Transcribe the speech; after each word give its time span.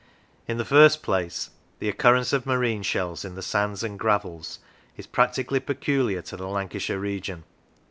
In 0.47 0.57
the 0.57 0.65
first 0.65 1.03
place 1.03 1.51
the 1.77 1.87
occurrence 1.87 2.33
of 2.33 2.47
marine 2.47 2.81
shells 2.81 3.23
in 3.23 3.35
the 3.35 3.43
sands 3.43 3.83
and 3.83 3.99
gravels 3.99 4.57
is 4.97 5.05
practically 5.05 5.59
peculiar 5.59 6.23
to 6.23 6.35
the 6.35 6.47
Lancashire 6.47 6.97
region. 6.97 7.43